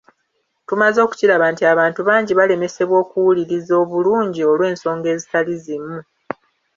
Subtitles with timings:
[0.67, 5.97] Tumaze okukiraba nti abantu bangi balemesebwa okuwuliriza obulungi olw’ensonga ezitali zimu.